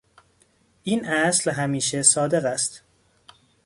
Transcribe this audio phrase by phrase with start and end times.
[0.83, 2.83] این اصل همیشه صادق است.